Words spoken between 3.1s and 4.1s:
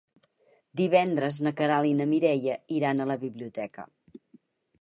la biblioteca.